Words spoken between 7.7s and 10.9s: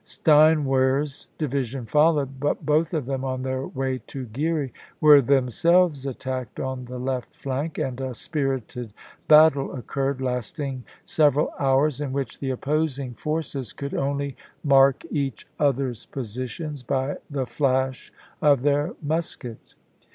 and a spirited battle occurred, lasting